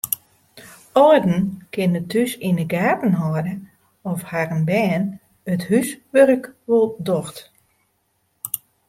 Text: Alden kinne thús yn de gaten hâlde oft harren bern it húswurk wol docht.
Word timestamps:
Alden 1.03 1.57
kinne 1.73 2.01
thús 2.11 2.31
yn 2.47 2.57
de 2.59 2.65
gaten 2.75 3.13
hâlde 3.21 3.53
oft 4.09 4.27
harren 4.31 4.63
bern 4.69 5.03
it 5.53 5.61
húswurk 5.69 6.43
wol 6.67 6.87
docht. 7.07 7.37